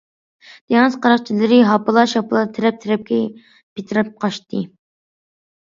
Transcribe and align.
دېڭىز 0.71 0.95
قاراقچىلىرى 1.03 1.59
ھاپىلا- 1.73 2.07
شاپىلا 2.15 2.43
تەرەپ- 2.57 2.83
تەرەپكە 2.87 3.21
پىتىراپ 3.53 4.13
قاچتى. 4.25 4.69